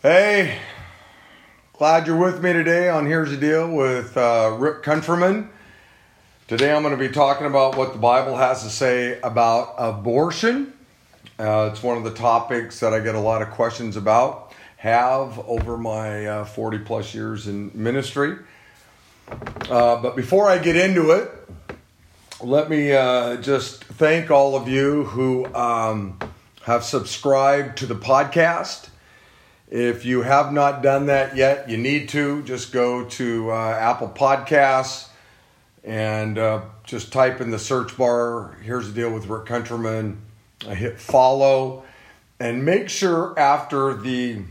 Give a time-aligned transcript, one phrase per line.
[0.00, 0.60] Hey,
[1.72, 5.50] glad you're with me today on Here's the Deal with uh, Rick Countryman.
[6.46, 10.72] Today I'm going to be talking about what the Bible has to say about abortion.
[11.36, 15.36] Uh, it's one of the topics that I get a lot of questions about, have
[15.48, 18.36] over my uh, 40 plus years in ministry.
[19.68, 21.28] Uh, but before I get into it,
[22.40, 26.20] let me uh, just thank all of you who um,
[26.62, 28.90] have subscribed to the podcast.
[29.70, 32.42] If you have not done that yet, you need to.
[32.44, 35.08] Just go to uh, Apple Podcasts
[35.84, 38.56] and uh, just type in the search bar.
[38.62, 40.22] Here's the deal with Rick Countryman.
[40.66, 41.84] I hit follow,
[42.40, 44.42] and make sure after the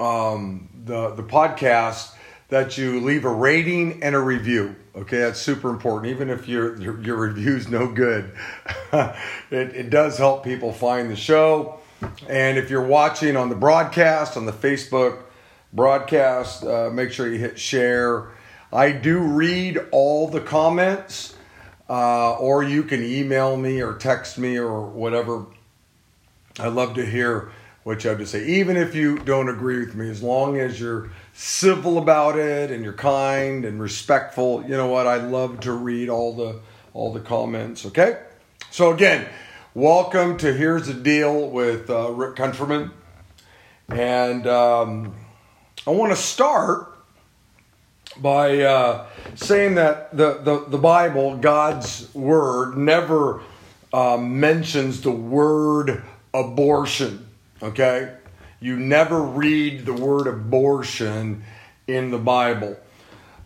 [0.00, 2.14] um, the the podcast
[2.48, 4.74] that you leave a rating and a review.
[4.96, 6.10] Okay, that's super important.
[6.10, 8.32] Even if your your, your review's no good,
[8.92, 9.16] it,
[9.50, 11.80] it does help people find the show.
[12.28, 15.22] And if you're watching on the broadcast, on the Facebook
[15.72, 18.30] broadcast, uh, make sure you hit share.
[18.72, 21.34] I do read all the comments,
[21.88, 25.46] uh, or you can email me or text me or whatever.
[26.58, 27.50] I love to hear
[27.84, 30.78] what you have to say, even if you don't agree with me, as long as
[30.78, 34.62] you're civil about it and you're kind and respectful.
[34.62, 35.06] You know what?
[35.06, 36.60] I love to read all the
[36.92, 37.86] all the comments.
[37.86, 38.20] Okay,
[38.70, 39.26] so again.
[39.78, 42.90] Welcome to Here's the Deal with uh, Rick Countryman.
[43.88, 45.14] And um,
[45.86, 46.92] I want to start
[48.16, 53.40] by uh, saying that the, the, the, Bible, God's Word, never
[53.92, 56.02] uh, mentions the word
[56.34, 57.28] abortion.
[57.62, 58.16] Okay?
[58.58, 61.44] You never read the word abortion
[61.86, 62.76] in the Bible.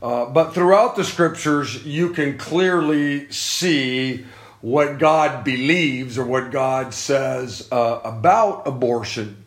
[0.00, 4.24] Uh, but throughout the scriptures, you can clearly see
[4.62, 9.44] what God believes or what God says uh, about abortion.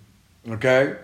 [0.47, 0.97] Okay?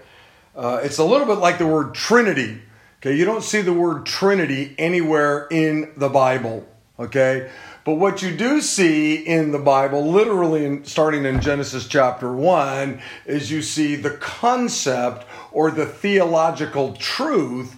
[0.56, 2.62] Uh, it's a little bit like the word Trinity.
[3.00, 3.16] Okay?
[3.16, 6.68] You don't see the word Trinity anywhere in the Bible.
[7.00, 7.50] Okay?
[7.84, 13.02] But what you do see in the Bible, literally in, starting in Genesis chapter 1,
[13.26, 17.76] is you see the concept or the theological truth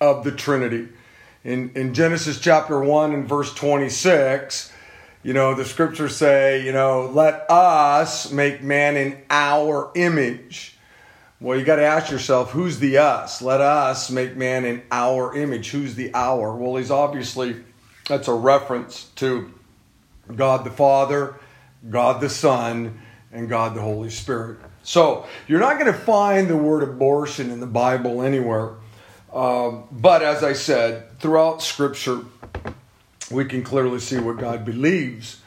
[0.00, 0.88] of the Trinity.
[1.42, 4.69] In, in Genesis chapter 1 and verse 26,
[5.22, 10.76] you know, the scriptures say, you know, let us make man in our image.
[11.40, 13.40] Well, you got to ask yourself, who's the us?
[13.42, 15.70] Let us make man in our image.
[15.70, 16.54] Who's the our?
[16.54, 17.56] Well, he's obviously,
[18.08, 19.52] that's a reference to
[20.34, 21.38] God the Father,
[21.88, 23.00] God the Son,
[23.32, 24.58] and God the Holy Spirit.
[24.82, 28.72] So you're not going to find the word abortion in the Bible anywhere.
[29.32, 32.20] Um, but as I said, throughout Scripture,
[33.30, 35.40] we can clearly see what God believes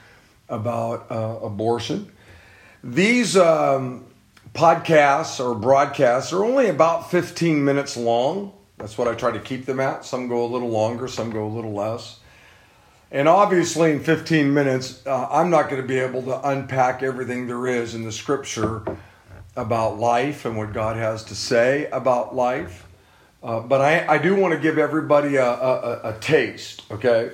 [0.49, 2.11] about uh, abortion.
[2.83, 4.05] These um,
[4.53, 8.53] podcasts or broadcasts are only about 15 minutes long.
[8.77, 10.05] That's what I try to keep them at.
[10.05, 12.19] Some go a little longer, some go a little less.
[13.11, 17.45] And obviously, in 15 minutes, uh, I'm not going to be able to unpack everything
[17.45, 18.83] there is in the scripture
[19.55, 22.87] about life and what God has to say about life.
[23.43, 27.31] Uh, but I, I do want to give everybody a, a, a taste, okay?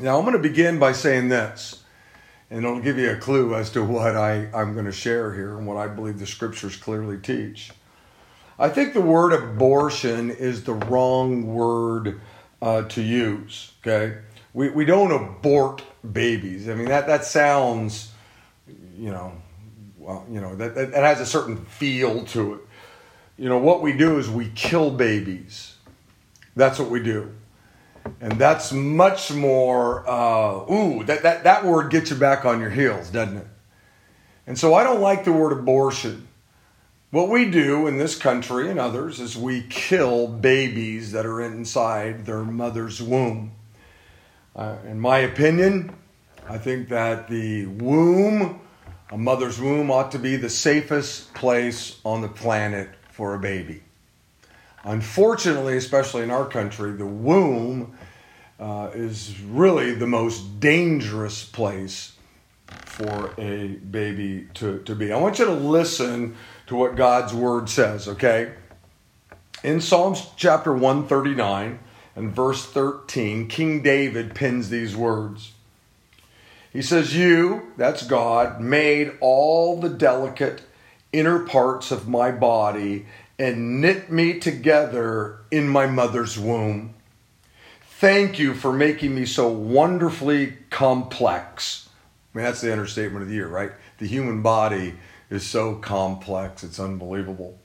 [0.00, 1.82] Now, I'm going to begin by saying this,
[2.50, 5.58] and it'll give you a clue as to what I, I'm going to share here
[5.58, 7.70] and what I believe the scriptures clearly teach.
[8.58, 12.18] I think the word abortion is the wrong word
[12.62, 14.18] uh, to use, okay?
[14.54, 16.66] We, we don't abort babies.
[16.70, 18.10] I mean, that, that sounds,
[18.96, 19.34] you know,
[19.98, 22.60] well, you know, that, that, that has a certain feel to it.
[23.36, 25.74] You know, what we do is we kill babies.
[26.56, 27.34] That's what we do
[28.20, 32.70] and that's much more uh, ooh that, that, that word gets you back on your
[32.70, 33.46] heels doesn't it?
[34.46, 36.26] And so i don't like the word abortion.
[37.10, 42.24] What we do in this country and others is we kill babies that are inside
[42.24, 43.52] their mother's womb.
[44.54, 45.94] Uh, in my opinion
[46.48, 48.60] i think that the womb
[49.12, 53.82] a mother's womb ought to be the safest place on the planet for a baby
[54.84, 57.96] Unfortunately, especially in our country, the womb
[58.58, 62.12] uh, is really the most dangerous place
[62.66, 65.12] for a baby to, to be.
[65.12, 66.36] I want you to listen
[66.66, 68.52] to what God's word says, okay?
[69.62, 71.78] In Psalms chapter 139
[72.16, 75.52] and verse 13, King David pins these words.
[76.72, 80.62] He says, You, that's God, made all the delicate
[81.12, 83.06] inner parts of my body
[83.40, 86.94] and knit me together in my mother's womb.
[87.80, 91.88] Thank you for making me so wonderfully complex.
[92.34, 93.72] I mean, that's the understatement of the year, right?
[93.96, 94.96] The human body
[95.30, 97.58] is so complex, it's unbelievable.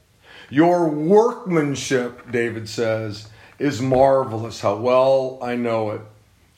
[0.50, 3.28] Your workmanship, David says,
[3.60, 4.62] is marvelous.
[4.62, 6.02] How well I know it.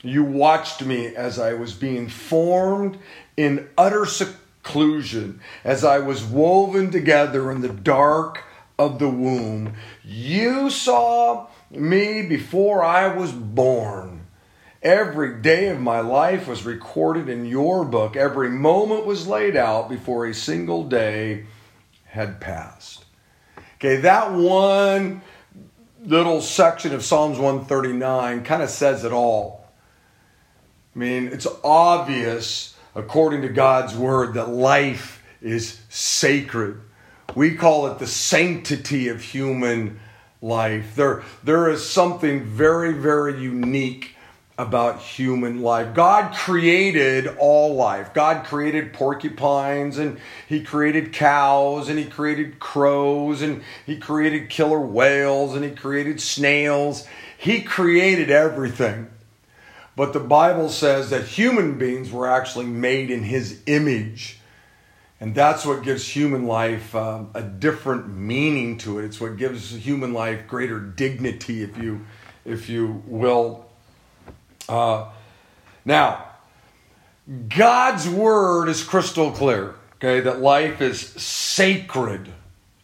[0.00, 2.98] You watched me as I was being formed
[3.36, 8.44] in utter seclusion, as I was woven together in the dark
[8.78, 9.74] of the womb.
[10.04, 14.26] You saw me before I was born.
[14.82, 18.16] Every day of my life was recorded in your book.
[18.16, 21.46] Every moment was laid out before a single day
[22.04, 23.04] had passed.
[23.76, 25.22] Okay, that one
[26.04, 29.68] little section of Psalms 139 kind of says it all.
[30.94, 36.80] I mean, it's obvious, according to God's word, that life is sacred.
[37.34, 40.00] We call it the sanctity of human
[40.40, 40.94] life.
[40.96, 44.14] There, there is something very, very unique
[44.56, 45.94] about human life.
[45.94, 48.12] God created all life.
[48.12, 54.80] God created porcupines and he created cows and he created crows and he created killer
[54.80, 57.06] whales and he created snails.
[57.36, 59.10] He created everything.
[59.94, 64.38] But the Bible says that human beings were actually made in his image.
[65.20, 69.04] And that's what gives human life um, a different meaning to it.
[69.04, 72.06] It's what gives human life greater dignity, if you,
[72.44, 73.66] if you will.
[74.68, 75.08] Uh,
[75.84, 76.24] now,
[77.48, 82.28] God's word is crystal clear, okay, that life is sacred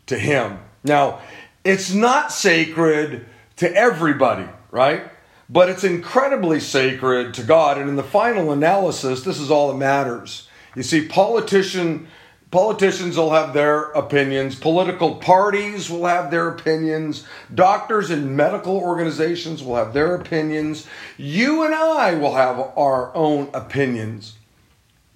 [0.07, 0.59] to Him.
[0.83, 1.21] Now,
[1.63, 3.27] it's not sacred
[3.57, 5.05] to everybody, right?
[5.49, 7.79] But it's incredibly sacred to God.
[7.79, 10.49] And in the final analysis, this is all that matters.
[10.75, 12.09] You see, politician
[12.55, 14.55] Politicians will have their opinions.
[14.55, 17.27] Political parties will have their opinions.
[17.53, 20.87] Doctors and medical organizations will have their opinions.
[21.17, 24.37] You and I will have our own opinions.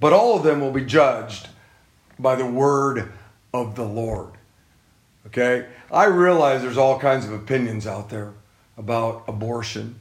[0.00, 1.46] But all of them will be judged
[2.18, 3.12] by the word
[3.54, 4.32] of the Lord.
[5.28, 5.68] Okay?
[5.92, 8.32] I realize there's all kinds of opinions out there
[8.76, 9.94] about abortion.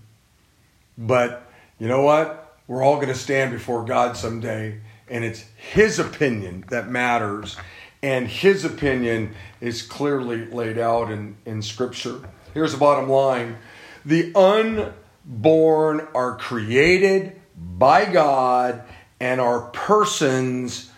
[0.98, 1.48] But
[1.78, 2.58] you know what?
[2.66, 7.58] We're all going to stand before God someday and it's his opinion that matters.
[8.04, 12.22] And his opinion is clearly laid out in, in Scripture.
[12.54, 13.58] Here's the bottom line
[14.06, 18.84] the unborn are created by God
[19.20, 20.92] and are persons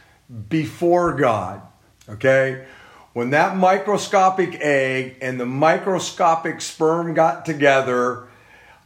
[0.49, 1.61] before God.
[2.07, 2.65] Okay?
[3.13, 8.27] When that microscopic egg and the microscopic sperm got together,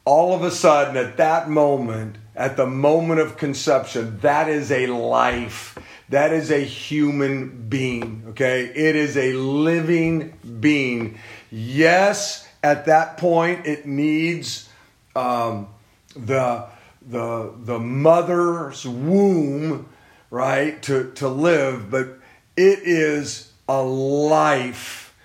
[0.05, 4.87] all of a sudden at that moment, at the moment of conception, that is a
[4.87, 5.77] life.
[6.09, 8.65] That is a human being, okay?
[8.65, 11.17] It is a living being.
[11.51, 14.69] Yes, at that point, it needs
[15.15, 15.67] um,
[16.15, 16.65] the,
[17.07, 19.87] the, the mother's womb,
[20.29, 22.19] right, to, to live, but
[22.57, 25.15] it is a life,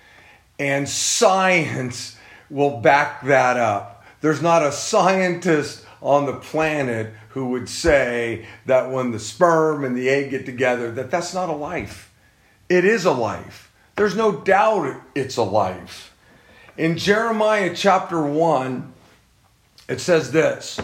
[0.58, 2.16] and science
[2.50, 4.04] will back that up.
[4.20, 9.96] There's not a scientist on the planet who would say that when the sperm and
[9.96, 12.12] the egg get together that that's not a life.
[12.68, 13.72] It is a life.
[13.96, 16.14] There's no doubt it's a life.
[16.76, 18.92] In jeremiah chapter 1
[19.88, 20.78] it says this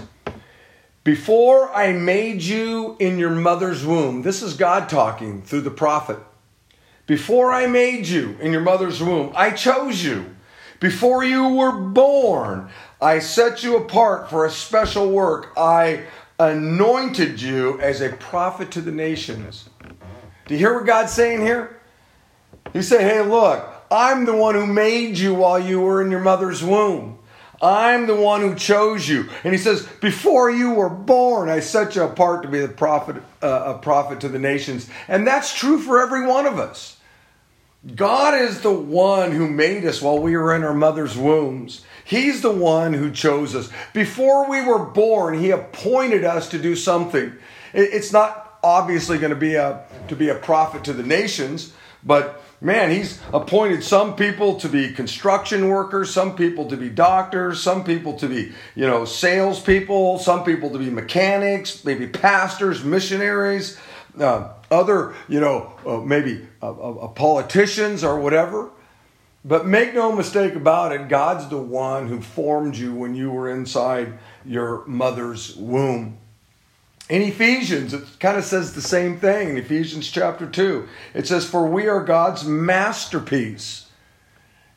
[1.05, 6.19] before i made you in your mother's womb this is god talking through the prophet
[7.07, 10.35] before i made you in your mother's womb i chose you.
[10.81, 12.69] Before you were born,
[13.05, 15.53] I set you apart for a special work.
[15.59, 16.05] I
[16.39, 19.69] anointed you as a prophet to the nations.
[20.47, 21.79] Do you hear what God's saying here?
[22.73, 26.21] He said, Hey, look, I'm the one who made you while you were in your
[26.21, 27.19] mother's womb.
[27.61, 29.29] I'm the one who chose you.
[29.45, 33.17] And he says, Before you were born, I set you apart to be the prophet,
[33.43, 34.89] uh, a prophet to the nations.
[35.09, 36.94] And that's true for every one of us.
[37.93, 41.85] God is the one who made us while we were in our mother's wombs.
[42.05, 43.71] He's the one who chose us.
[43.93, 47.35] Before we were born, He appointed us to do something.
[47.75, 52.43] It's not obviously going to be a to be a prophet to the nations, but
[52.63, 57.85] man, He's appointed some people to be construction workers, some people to be doctors, some
[57.85, 63.79] people to be you know salespeople, some people to be mechanics, maybe pastors, missionaries
[64.19, 68.71] uh, other, you know, uh, maybe uh, uh, politicians or whatever.
[69.45, 73.51] But make no mistake about it, God's the one who formed you when you were
[73.51, 76.19] inside your mother's womb.
[77.11, 80.89] In Ephesians, it kind of says the same thing in Ephesians chapter 2.
[81.13, 83.89] It says, For we are God's masterpiece.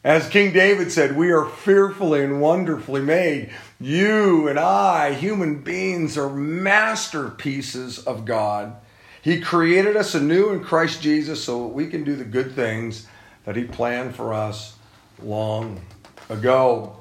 [0.04, 3.52] As King David said, we are fearfully and wonderfully made.
[3.80, 8.76] You and I, human beings, are masterpieces of God.
[9.22, 13.08] He created us anew in Christ Jesus so we can do the good things
[13.46, 14.78] that He planned for us
[15.22, 15.82] long
[16.30, 16.98] ago.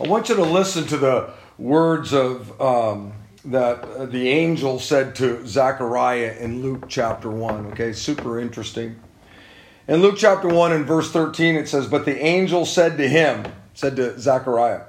[0.00, 3.12] I want you to listen to the words of um,
[3.44, 7.66] that the angel said to Zechariah in Luke chapter 1.
[7.72, 9.00] Okay, super interesting.
[9.86, 13.46] In Luke chapter 1 and verse 13, it says, But the angel said to him,
[13.72, 14.82] said to Zechariah,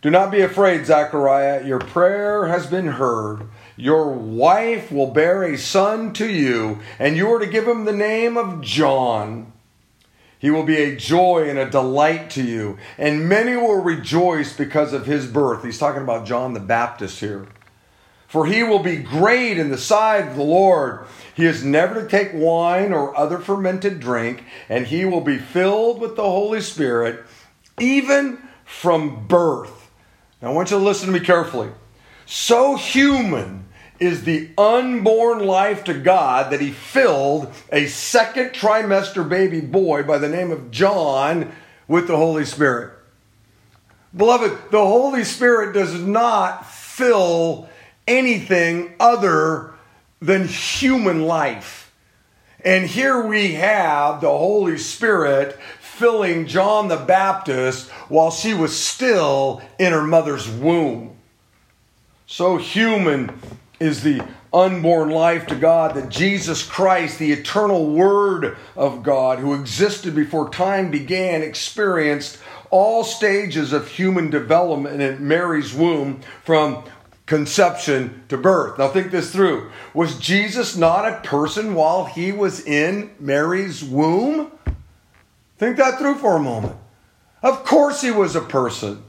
[0.00, 3.48] Do not be afraid, Zechariah, your prayer has been heard.
[3.76, 7.92] Your wife will bear a son to you, and you are to give him the
[7.92, 9.52] name of John.
[10.38, 14.92] He will be a joy and a delight to you, and many will rejoice because
[14.92, 15.62] of his birth.
[15.62, 17.46] He's talking about John the Baptist here.
[18.26, 21.06] For he will be great in the sight of the Lord.
[21.34, 26.00] He is never to take wine or other fermented drink, and he will be filled
[26.00, 27.24] with the Holy Spirit,
[27.78, 29.90] even from birth.
[30.42, 31.70] Now, I want you to listen to me carefully.
[32.26, 33.65] So human
[33.98, 40.18] is the unborn life to God that he filled a second trimester baby boy by
[40.18, 41.52] the name of John
[41.88, 42.92] with the Holy Spirit.
[44.16, 47.68] Beloved, the Holy Spirit does not fill
[48.06, 49.74] anything other
[50.20, 51.92] than human life.
[52.64, 59.62] And here we have the Holy Spirit filling John the Baptist while she was still
[59.78, 61.16] in her mother's womb.
[62.26, 63.38] So human
[63.78, 69.54] is the unborn life to God that Jesus Christ, the eternal Word of God, who
[69.54, 72.38] existed before time began, experienced
[72.70, 76.84] all stages of human development in Mary's womb from
[77.26, 78.78] conception to birth.
[78.78, 79.70] Now, think this through.
[79.94, 84.52] Was Jesus not a person while he was in Mary's womb?
[85.58, 86.76] Think that through for a moment.
[87.42, 89.02] Of course, he was a person.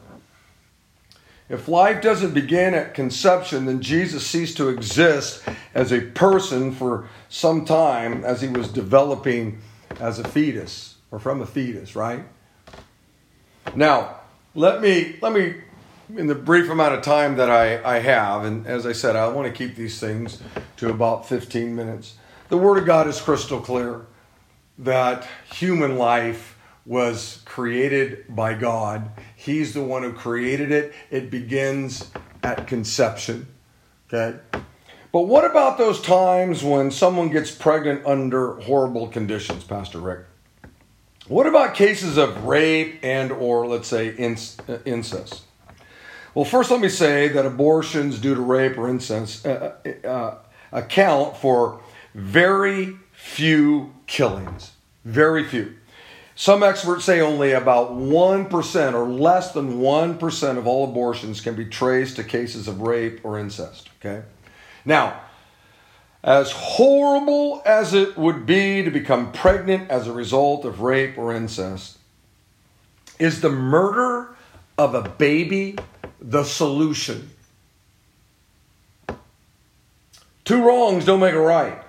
[1.49, 7.07] If life doesn't begin at conception, then Jesus ceased to exist as a person for
[7.29, 9.61] some time as he was developing
[9.99, 12.25] as a fetus or from a fetus, right?
[13.75, 14.17] Now,
[14.55, 15.55] let me let me
[16.15, 19.27] in the brief amount of time that I, I have, and as I said, I
[19.27, 20.41] want to keep these things
[20.77, 22.15] to about 15 minutes.
[22.49, 24.05] The Word of God is crystal clear
[24.77, 26.56] that human life
[26.87, 29.11] was created by God.
[29.35, 30.93] He's the one who created it.
[31.11, 32.09] It begins
[32.41, 33.47] at conception.
[34.11, 34.39] Okay?
[35.11, 40.25] But what about those times when someone gets pregnant under horrible conditions, Pastor Rick?
[41.27, 45.41] What about cases of rape and or let's say incest?
[46.33, 50.37] Well, first let me say that abortions due to rape or incest uh, uh, uh
[50.71, 51.81] account for
[52.13, 54.71] very few killings.
[55.03, 55.75] Very few.
[56.39, 61.65] Some experts say only about 1% or less than 1% of all abortions can be
[61.65, 63.89] traced to cases of rape or incest.
[63.99, 64.23] Okay?
[64.85, 65.19] Now,
[66.23, 71.33] as horrible as it would be to become pregnant as a result of rape or
[71.33, 71.97] incest,
[73.17, 74.35] is the murder
[74.77, 75.75] of a baby
[76.21, 77.31] the solution?
[80.45, 81.81] Two wrongs don't make a right.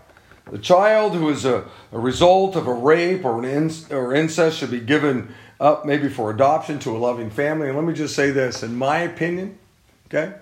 [0.50, 4.70] The child who is a, a result of a rape or, an or incest should
[4.70, 7.68] be given up maybe for adoption to a loving family.
[7.68, 9.58] And let me just say this in my opinion,
[10.06, 10.34] okay,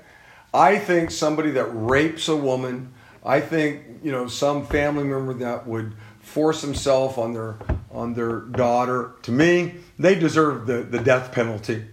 [0.53, 2.93] I think somebody that rapes a woman,
[3.25, 7.57] I think, you know, some family member that would force himself on their
[7.97, 11.87] on their daughter, to me, they deserve the, the death penalty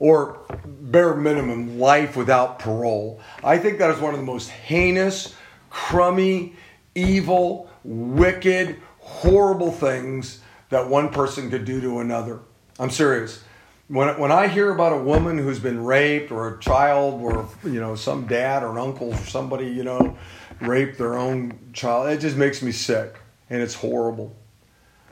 [0.00, 3.20] or bare minimum life without parole.
[3.44, 5.34] I think that is one of the most heinous,
[5.70, 6.54] crummy,
[6.98, 10.40] evil, wicked, horrible things
[10.70, 12.40] that one person could do to another.
[12.78, 13.42] I'm serious.
[13.88, 17.80] When, when I hear about a woman who's been raped or a child or, you
[17.80, 20.18] know, some dad or an uncle or somebody, you know,
[20.60, 24.36] raped their own child, it just makes me sick and it's horrible.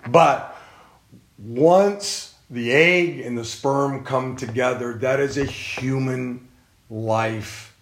[0.07, 0.57] But
[1.39, 6.49] once the egg and the sperm come together, that is a human
[6.91, 7.75] life.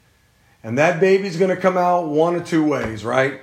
[0.62, 3.40] And that baby's going to come out one of two ways, right?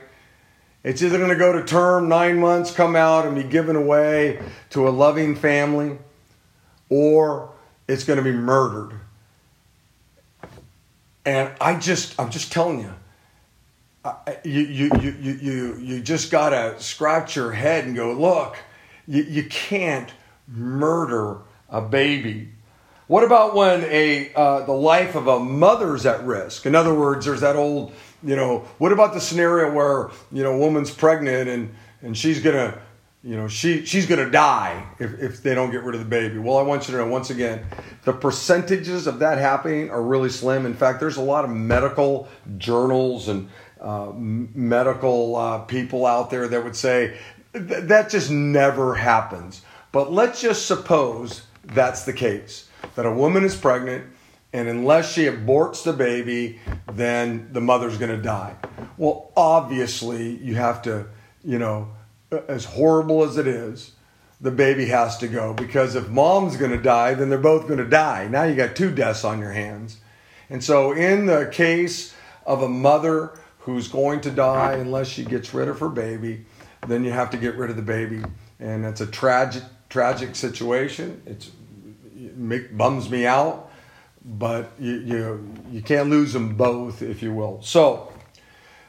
[0.83, 4.41] It's either going to go to term, nine months, come out and be given away
[4.71, 5.97] to a loving family,
[6.89, 7.51] or
[7.87, 8.99] it's going to be murdered.
[11.23, 12.93] And I just, I'm just telling you,
[14.43, 18.57] you, you, you, you, you, just got to scratch your head and go, look,
[19.07, 20.11] you, you can't
[20.47, 21.37] murder
[21.69, 22.49] a baby.
[23.05, 26.65] What about when a uh, the life of a mother's at risk?
[26.65, 30.53] In other words, there's that old you know, what about the scenario where, you know,
[30.53, 32.79] a woman's pregnant and, and she's going to,
[33.23, 36.07] you know, she, she's going to die if, if they don't get rid of the
[36.07, 36.39] baby.
[36.39, 37.65] Well, I want you to know, once again,
[38.03, 40.65] the percentages of that happening are really slim.
[40.65, 43.49] In fact, there's a lot of medical journals and
[43.79, 47.17] uh, medical uh, people out there that would say
[47.53, 49.63] th- that just never happens.
[49.91, 54.05] But let's just suppose that's the case that a woman is pregnant
[54.53, 56.59] and unless she aborts the baby,
[56.91, 58.55] then the mother's going to die.
[58.97, 61.07] Well, obviously, you have to,
[61.43, 61.89] you know,
[62.47, 63.93] as horrible as it is,
[64.41, 67.77] the baby has to go because if mom's going to die, then they're both going
[67.77, 68.27] to die.
[68.27, 69.97] Now you got two deaths on your hands.
[70.49, 72.13] And so, in the case
[72.45, 76.45] of a mother who's going to die unless she gets rid of her baby,
[76.87, 78.21] then you have to get rid of the baby.
[78.59, 81.21] And it's a tragic, tragic situation.
[81.25, 81.51] It's,
[82.17, 83.70] it bums me out
[84.23, 87.61] but you, you, you can't lose them both, if you will.
[87.61, 88.11] So,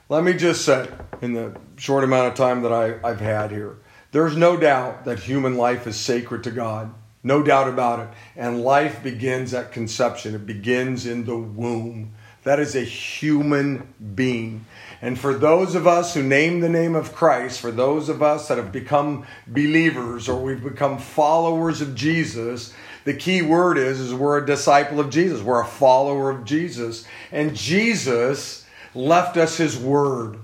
[0.08, 0.88] let me just say,
[1.22, 3.78] in the short amount of time that I, I've had here,
[4.10, 6.92] there's no doubt that human life is sacred to God.
[7.24, 8.08] No doubt about it.
[8.36, 12.12] And life begins at conception, it begins in the womb.
[12.44, 14.66] That is a human being.
[15.00, 18.48] And for those of us who name the name of Christ, for those of us
[18.48, 22.74] that have become believers or we've become followers of Jesus,
[23.04, 25.42] the key word is, is we're a disciple of Jesus.
[25.42, 27.06] We're a follower of Jesus.
[27.30, 30.38] And Jesus left us his word,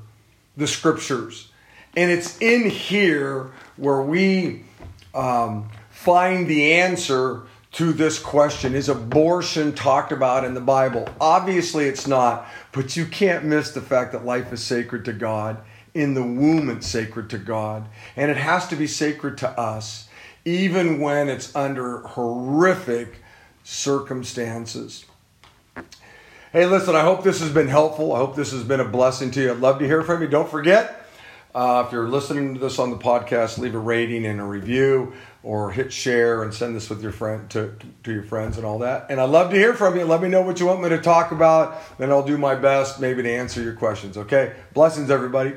[0.57, 1.51] the scriptures.
[1.97, 4.65] And it's in here where we
[5.15, 11.09] um, find the answer to this question Is abortion talked about in the Bible?
[11.21, 15.59] Obviously, it's not, but you can't miss the fact that life is sacred to God.
[15.95, 17.89] In the womb, it's sacred to God.
[18.15, 20.08] And it has to be sacred to us
[20.49, 23.21] even when it's under horrific
[23.65, 25.05] circumstances.
[26.53, 28.15] Hey, listen, I hope this has been helpful.
[28.15, 29.51] I hope this has been a blessing to you.
[29.51, 30.29] I'd love to hear from you.
[30.29, 31.07] Don't forget,
[31.55, 35.13] uh, if you're listening to this on the podcast, leave a rating and a review
[35.43, 37.75] or hit share and send this with your friend to,
[38.05, 39.11] to your friends and all that.
[39.11, 40.07] And I'd love to hear from you.
[40.07, 41.99] Let me know what you want me to talk about.
[41.99, 44.17] Then I'll do my best maybe to answer your questions.
[44.17, 44.55] Okay?
[44.73, 45.53] Blessings, everybody.